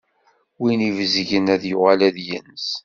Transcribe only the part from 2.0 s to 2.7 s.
ad yens.